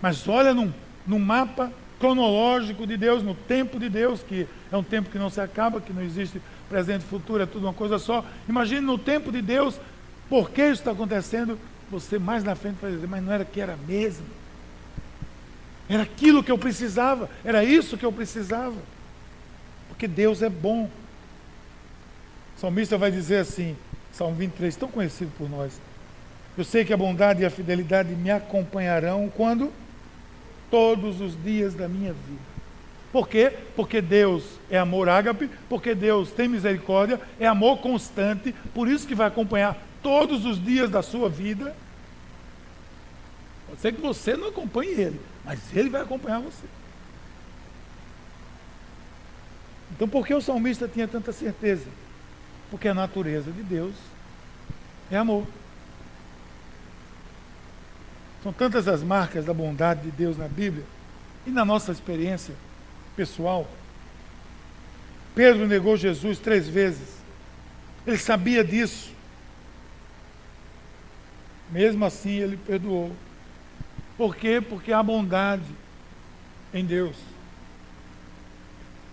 [0.00, 0.72] Mas olha num,
[1.04, 5.28] num mapa cronológico de Deus, no tempo de Deus, que é um tempo que não
[5.28, 8.24] se acaba, que não existe presente e futuro, é tudo uma coisa só.
[8.48, 9.80] Imagine no tempo de Deus,
[10.28, 11.58] por que isso está acontecendo?
[11.90, 14.26] Você mais na frente vai dizer, mas não era que era mesmo.
[15.88, 18.76] Era aquilo que eu precisava, era isso que eu precisava.
[19.88, 20.88] Porque Deus é bom.
[22.56, 23.76] O salmista vai dizer assim,
[24.12, 25.72] Salmo 23, tão conhecido por nós.
[26.56, 29.72] Eu sei que a bondade e a fidelidade me acompanharão quando?
[30.72, 32.52] todos os dias da minha vida.
[33.12, 33.52] Por quê?
[33.76, 39.14] Porque Deus é amor ágape, porque Deus tem misericórdia, é amor constante, por isso que
[39.14, 41.76] vai acompanhar todos os dias da sua vida.
[43.68, 46.64] Pode ser que você não acompanhe ele, mas ele vai acompanhar você.
[49.94, 51.84] Então, por que o salmista tinha tanta certeza?
[52.70, 53.92] Porque a natureza de Deus
[55.10, 55.46] é amor.
[58.42, 60.84] São tantas as marcas da bondade de Deus na Bíblia
[61.46, 62.54] e na nossa experiência
[63.16, 63.68] pessoal.
[65.34, 67.16] Pedro negou Jesus três vezes.
[68.06, 69.12] Ele sabia disso.
[71.70, 73.12] Mesmo assim, ele perdoou.
[74.16, 74.60] Por quê?
[74.60, 75.64] Porque há bondade
[76.74, 77.16] em Deus.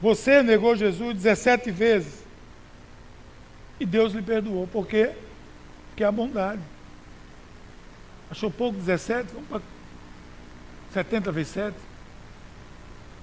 [0.01, 2.23] Você negou Jesus 17 vezes.
[3.79, 4.67] E Deus lhe perdoou.
[4.67, 5.11] Por quê?
[5.89, 6.61] Porque há bondade.
[8.29, 9.33] Achou pouco 17?
[9.33, 9.61] Vamos para
[10.93, 11.75] 70 vezes 7.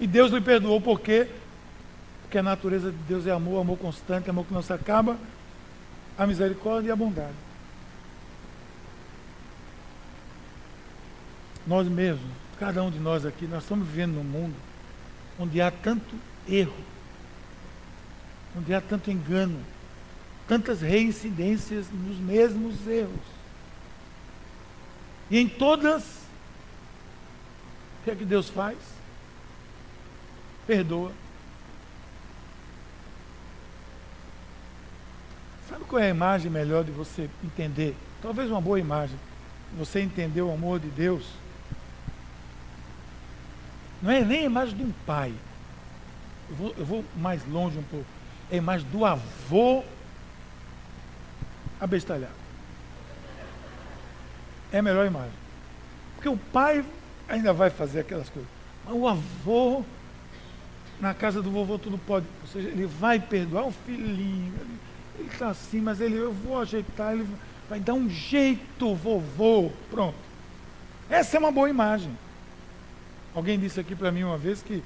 [0.01, 1.29] E Deus lhe perdoou por quê?
[2.23, 5.17] Porque a natureza de Deus é amor, amor constante, amor que não se acaba,
[6.19, 7.35] a misericórdia e a bondade.
[11.67, 14.55] Nós mesmos, cada um de nós aqui, nós estamos vivendo num mundo
[15.39, 16.15] onde há tanto
[16.49, 16.77] erro,
[18.57, 19.59] onde há tanto engano,
[20.49, 23.36] tantas reincidências nos mesmos erros.
[25.31, 26.03] E em todas,
[28.01, 28.79] o que é que Deus faz?
[30.67, 31.13] Perdoa.
[35.69, 37.97] Sabe qual é a imagem melhor de você entender?
[38.23, 39.19] Talvez uma boa imagem.
[39.77, 41.27] Você entender o amor de Deus.
[44.01, 45.35] Não é nem a imagem de um pai.
[46.49, 48.07] Eu vou, eu vou mais longe um pouco.
[48.49, 49.83] É a imagem do avô
[51.81, 52.46] abestalhado
[54.77, 55.33] é a melhor imagem.
[56.15, 56.85] Porque o pai
[57.29, 58.51] ainda vai fazer aquelas coisas.
[58.85, 59.85] Mas o avô,
[61.01, 62.27] na casa do vovô tudo pode.
[62.43, 64.53] Ou seja, ele vai perdoar o filhinho.
[65.19, 67.27] Ele está assim, mas ele, eu vou ajeitar, ele
[67.69, 69.71] vai dar um jeito, vovô.
[69.91, 70.17] Pronto.
[71.09, 72.17] Essa é uma boa imagem.
[73.35, 74.83] Alguém disse aqui para mim uma vez que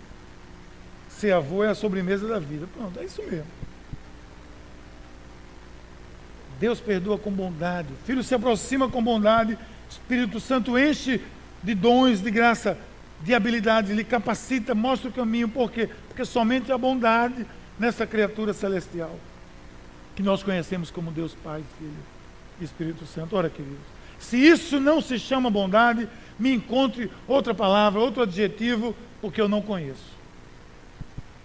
[1.09, 2.67] ser avô é a sobremesa da vida.
[2.77, 3.47] Pronto, é isso mesmo.
[6.59, 7.89] Deus perdoa com bondade.
[7.93, 9.59] O Filho se aproxima com bondade.
[9.91, 11.21] Espírito Santo enche
[11.63, 12.79] de dons, de graça,
[13.23, 15.49] de habilidade, lhe capacita, mostra o caminho.
[15.49, 15.89] Por quê?
[16.09, 17.47] Porque somente a bondade
[17.79, 19.19] nessa criatura celestial.
[20.15, 21.93] que nós conhecemos como Deus Pai, Filho
[22.61, 23.37] e Espírito Santo.
[23.37, 23.79] Ora, queridos,
[24.19, 26.07] se isso não se chama bondade,
[26.39, 30.13] me encontre outra palavra, outro adjetivo, porque eu não conheço.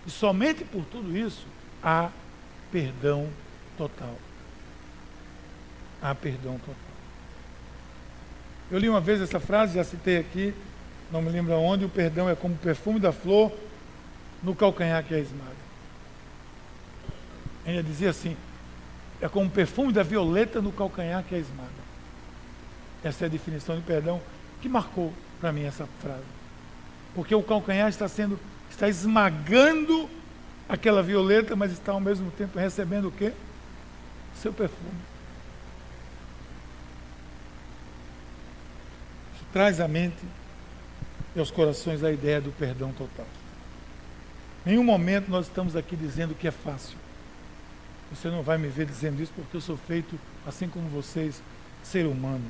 [0.06, 1.46] E somente por tudo isso
[1.82, 2.10] há
[2.72, 3.30] perdão
[3.78, 4.18] total.
[6.02, 6.85] Há perdão total.
[8.72, 10.54] Eu li uma vez essa frase, já citei aqui,
[11.12, 13.52] não me lembro aonde, o perdão é como o perfume da flor
[14.42, 15.66] no calcanhar que é esmaga.
[17.66, 18.36] Ainda dizia assim,
[19.22, 21.70] é como o perfume da violeta no calcanhar que é esmaga.
[23.04, 24.20] Essa é a definição de perdão
[24.62, 26.24] que marcou para mim essa frase.
[27.14, 30.10] Porque o calcanhar está sendo, está esmagando
[30.68, 33.32] aquela violeta, mas está ao mesmo tempo recebendo o quê?
[34.42, 35.15] Seu perfume.
[39.56, 40.18] Traz à mente
[41.34, 43.26] e aos corações a ideia do perdão total.
[44.66, 46.98] Em nenhum momento nós estamos aqui dizendo que é fácil.
[48.12, 51.42] Você não vai me ver dizendo isso porque eu sou feito, assim como vocês,
[51.82, 52.44] ser humano.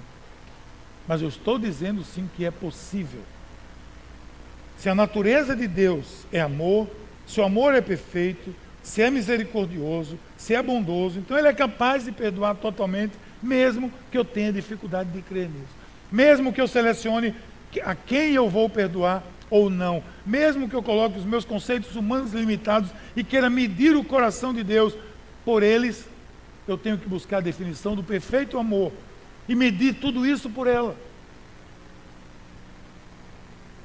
[1.07, 3.21] Mas eu estou dizendo sim que é possível.
[4.79, 6.89] Se a natureza de Deus é amor,
[7.27, 12.05] se o amor é perfeito, se é misericordioso, se é bondoso, então ele é capaz
[12.05, 13.13] de perdoar totalmente,
[13.43, 15.84] mesmo que eu tenha dificuldade de crer nisso.
[16.11, 17.33] Mesmo que eu selecione
[17.83, 22.33] a quem eu vou perdoar ou não, mesmo que eu coloque os meus conceitos humanos
[22.33, 24.95] limitados e queira medir o coração de Deus
[25.43, 26.07] por eles,
[26.67, 28.91] eu tenho que buscar a definição do perfeito amor
[29.47, 30.95] e medir tudo isso por ela.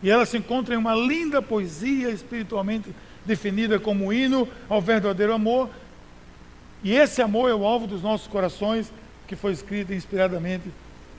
[0.02, 5.68] E ela se encontra em uma linda poesia espiritualmente definida como hino ao verdadeiro amor.
[6.82, 8.90] E esse amor é o alvo dos nossos corações,
[9.26, 10.70] que foi escrito inspiradamente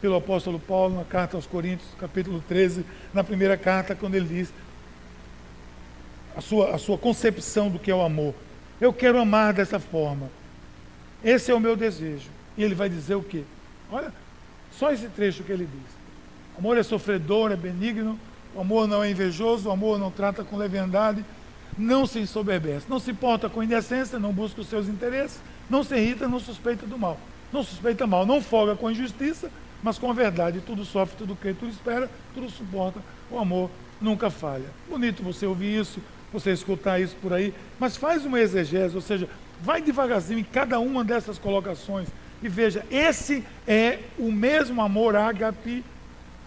[0.02, 2.84] pelo apóstolo Paulo na carta aos Coríntios, capítulo 13,
[3.14, 4.52] na primeira carta, quando ele diz
[6.36, 8.34] a sua, a sua concepção do que é o amor.
[8.80, 10.30] Eu quero amar dessa forma.
[11.24, 12.30] Esse é o meu desejo.
[12.58, 13.44] E ele vai dizer o quê?
[13.92, 14.12] Olha,
[14.72, 15.96] só esse trecho que ele diz.
[16.56, 18.20] O amor é sofredor, é benigno,
[18.56, 21.24] o amor não é invejoso, o amor não trata com leviandade,
[21.78, 25.96] não se ensoberbece, não se porta com indecência, não busca os seus interesses, não se
[25.96, 27.18] irrita, não suspeita do mal.
[27.54, 29.52] Não suspeita mal, não folga com injustiça,
[29.84, 33.00] mas com a verdade tudo sofre, tudo crê, tudo espera, tudo suporta.
[33.30, 34.65] O amor nunca falha.
[34.89, 36.00] Bonito você ouvir isso,
[36.32, 39.28] você escutar isso por aí, mas faz uma exegese, ou seja,
[39.62, 42.08] vai devagarzinho em cada uma dessas colocações
[42.41, 45.84] e veja, esse é o mesmo amor ágape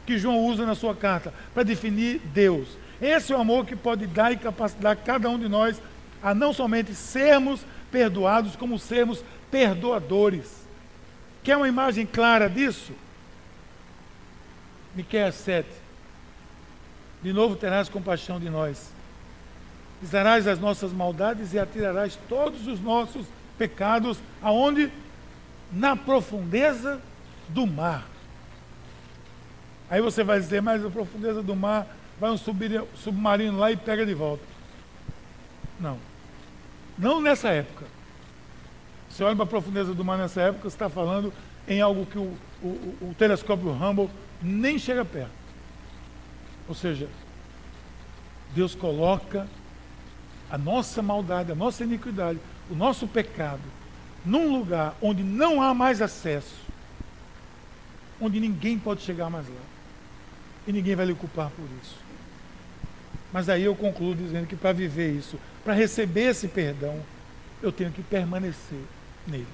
[0.04, 2.68] que João usa na sua carta para definir Deus.
[3.00, 5.80] Esse é o amor que pode dar e capacitar cada um de nós
[6.22, 10.64] a não somente sermos perdoados, como sermos perdoadores.
[11.44, 12.92] Quer uma imagem clara disso?
[14.94, 15.68] Miqueias 7.
[17.22, 18.90] De novo terás compaixão de nós.
[20.00, 23.26] Pisarás as nossas maldades e atirarás todos os nossos
[23.56, 24.90] pecados aonde?
[25.72, 27.00] Na profundeza
[27.48, 28.04] do mar.
[29.90, 31.86] Aí você vai dizer, mas a profundeza do mar
[32.20, 34.44] vai um submarino lá e pega de volta.
[35.80, 35.98] Não.
[36.98, 37.86] Não nessa época.
[39.08, 41.32] Você olha para a profundeza do mar nessa época, você está falando
[41.66, 44.10] em algo que o, o, o telescópio Hubble
[44.44, 45.32] nem chega perto.
[46.68, 47.08] Ou seja,
[48.54, 49.48] Deus coloca
[50.50, 52.38] a nossa maldade, a nossa iniquidade,
[52.70, 53.62] o nosso pecado,
[54.24, 56.54] num lugar onde não há mais acesso,
[58.20, 59.60] onde ninguém pode chegar mais lá.
[60.66, 61.96] E ninguém vai lhe culpar por isso.
[63.32, 67.00] Mas aí eu concluo dizendo que para viver isso, para receber esse perdão,
[67.62, 68.78] eu tenho que permanecer
[69.26, 69.46] nele.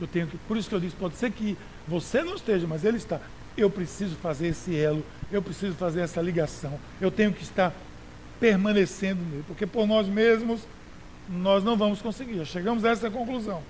[0.00, 2.84] Eu tenho que, por isso que eu disse, pode ser que você não esteja, mas
[2.84, 3.20] ele está.
[3.56, 6.78] Eu preciso fazer esse elo, eu preciso fazer essa ligação.
[7.00, 7.72] Eu tenho que estar
[8.40, 10.62] permanecendo nele, porque por nós mesmos
[11.28, 12.36] nós não vamos conseguir.
[12.38, 13.62] Já chegamos a essa conclusão.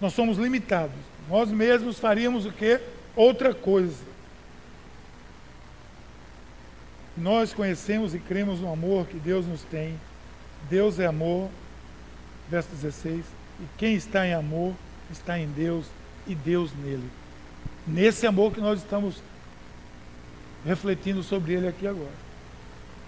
[0.00, 0.96] Nós somos limitados.
[1.28, 2.80] Nós mesmos faríamos o quê?
[3.14, 4.12] Outra coisa.
[7.16, 9.98] Nós conhecemos e cremos no amor que Deus nos tem.
[10.68, 11.48] Deus é amor.
[12.50, 13.24] Verso 16.
[13.60, 14.74] E quem está em amor
[15.10, 15.86] está em Deus
[16.26, 17.08] e Deus nele.
[17.86, 19.22] Nesse amor que nós estamos
[20.64, 22.22] refletindo sobre ele aqui agora.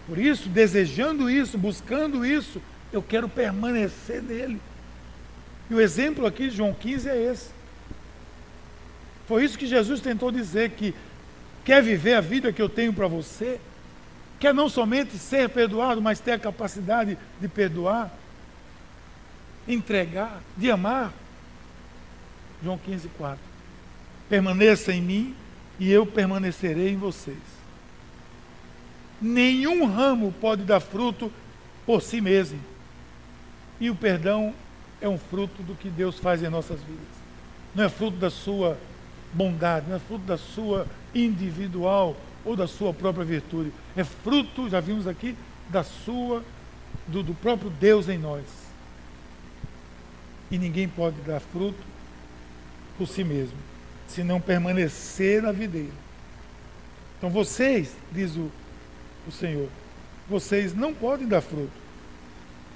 [0.07, 2.61] Por isso, desejando isso, buscando isso,
[2.93, 4.61] eu quero permanecer nele.
[5.71, 7.51] E o exemplo aqui de João 15 é esse.
[9.27, 10.95] Foi isso que Jesus tentou dizer: que
[11.65, 13.59] quer viver a vida que eu tenho para você,
[14.39, 18.13] quer não somente ser perdoado, mas ter a capacidade de perdoar
[19.67, 21.13] entregar, de amar.
[22.65, 23.39] João 15, 4.
[24.29, 25.35] Permaneça em mim
[25.79, 27.37] e eu permanecerei em vocês.
[29.21, 31.31] Nenhum ramo pode dar fruto
[31.85, 32.59] por si mesmo.
[33.79, 34.55] E o perdão
[35.01, 37.05] é um fruto do que Deus faz em nossas vidas.
[37.75, 38.79] Não é fruto da sua
[39.33, 43.73] bondade, não é fruto da sua individual ou da sua própria virtude.
[43.95, 45.37] É fruto, já vimos aqui,
[45.69, 46.43] da sua,
[47.07, 48.45] do, do próprio Deus em nós.
[50.51, 51.94] E ninguém pode dar fruto
[52.97, 53.57] por si mesmo,
[54.07, 55.93] se não permanecer na videira.
[57.19, 58.51] Então vocês, diz o,
[59.27, 59.69] o Senhor,
[60.29, 61.73] vocês não podem dar fruto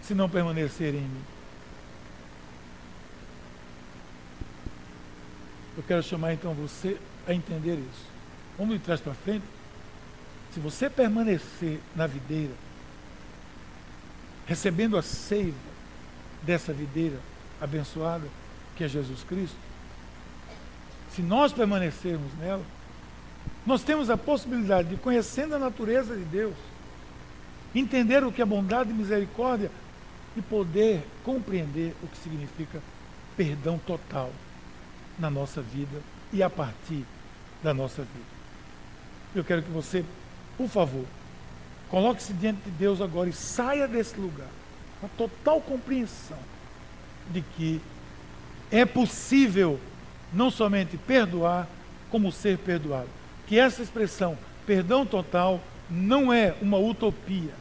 [0.03, 1.25] se não permanecerem em mim.
[5.77, 6.97] Eu quero chamar então você
[7.27, 8.07] a entender isso.
[8.57, 9.45] Vamos de trás para frente?
[10.53, 12.53] Se você permanecer na videira,
[14.47, 15.57] recebendo a seiva
[16.43, 17.19] dessa videira
[17.61, 18.27] abençoada,
[18.77, 19.57] que é Jesus Cristo,
[21.15, 22.65] se nós permanecermos nela,
[23.67, 26.55] nós temos a possibilidade de, conhecendo a natureza de Deus,
[27.75, 29.71] entender o que é bondade e misericórdia
[30.37, 32.81] e poder compreender o que significa
[33.37, 34.33] perdão total
[35.19, 36.01] na nossa vida
[36.33, 37.05] e a partir
[37.63, 38.39] da nossa vida.
[39.35, 40.05] Eu quero que você,
[40.57, 41.05] por favor,
[41.91, 44.49] coloque-se diante de Deus agora e saia desse lugar
[45.01, 46.39] com a total compreensão
[47.31, 47.81] de que
[48.71, 49.79] é possível
[50.33, 51.66] não somente perdoar,
[52.11, 53.09] como ser perdoado.
[53.47, 55.61] Que essa expressão, perdão total,
[55.91, 57.53] não é uma utopia,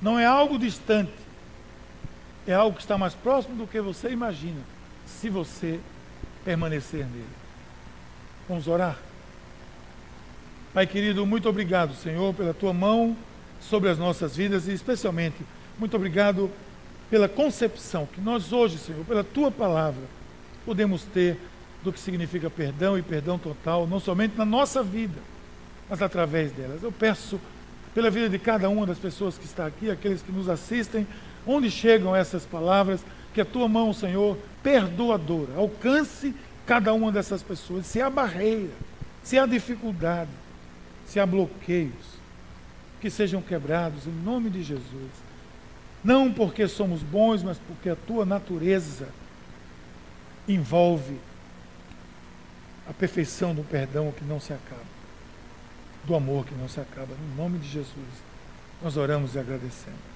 [0.00, 1.12] não é algo distante,
[2.46, 4.60] é algo que está mais próximo do que você imagina,
[5.06, 5.80] se você
[6.44, 7.24] permanecer nele.
[8.48, 8.96] Vamos orar?
[10.72, 13.16] Pai querido, muito obrigado, Senhor, pela tua mão
[13.60, 15.36] sobre as nossas vidas e especialmente
[15.78, 16.50] muito obrigado
[17.10, 20.02] pela concepção que nós hoje, Senhor, pela tua palavra,
[20.64, 21.38] podemos ter
[21.82, 25.18] do que significa perdão e perdão total, não somente na nossa vida,
[25.88, 26.82] mas através delas.
[26.82, 27.40] Eu peço
[27.94, 31.06] pela vida de cada uma das pessoas que está aqui, aqueles que nos assistem,
[31.46, 33.00] onde chegam essas palavras,
[33.32, 36.34] que a tua mão, Senhor, perdoadora, alcance
[36.66, 37.86] cada uma dessas pessoas.
[37.86, 38.72] Se há barreira,
[39.22, 40.30] se há dificuldade,
[41.06, 42.16] se há bloqueios,
[43.00, 45.10] que sejam quebrados em nome de Jesus.
[46.02, 49.08] Não porque somos bons, mas porque a tua natureza
[50.48, 51.16] envolve
[52.88, 54.84] a perfeição do perdão que não se acaba,
[56.04, 57.14] do amor que não se acaba.
[57.14, 58.22] No nome de Jesus,
[58.82, 60.15] nós oramos e agradecemos.